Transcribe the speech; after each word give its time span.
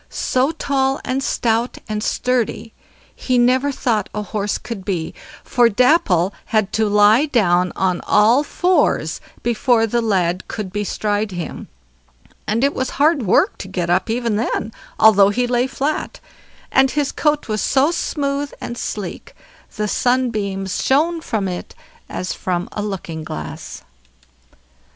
So 0.09 0.49
tall, 0.53 0.99
and 1.05 1.21
stout, 1.21 1.77
and 1.87 2.03
sturdy, 2.03 2.73
he 3.15 3.37
never 3.37 3.71
thought 3.71 4.09
a 4.15 4.23
horse 4.23 4.57
could 4.57 4.83
be; 4.83 5.13
for 5.43 5.69
Dapple 5.69 6.33
had 6.45 6.73
to 6.73 6.89
lie 6.89 7.27
down 7.27 7.71
on 7.75 8.01
all 8.07 8.41
fours 8.43 9.21
before 9.43 9.85
the 9.85 10.01
lad 10.01 10.47
could 10.47 10.73
bestride 10.73 11.29
him, 11.33 11.67
and 12.47 12.63
it 12.63 12.73
was 12.73 12.89
hard 12.97 13.21
work 13.27 13.59
to 13.59 13.67
get 13.67 13.91
up 13.91 14.09
even 14.09 14.37
then, 14.37 14.71
although 14.99 15.29
he 15.29 15.45
lay 15.45 15.67
flat; 15.67 16.19
and 16.71 16.89
his 16.89 17.11
coat 17.11 17.47
was 17.47 17.61
so 17.61 17.91
smooth 17.91 18.51
and 18.59 18.79
sleek, 18.79 19.35
the 19.77 19.87
sunbeams 19.87 20.83
shone 20.83 21.21
from 21.21 21.47
it 21.47 21.75
as 22.09 22.33
from 22.33 22.67
a 22.71 22.81
looking 22.81 23.23
glass. 23.23 23.83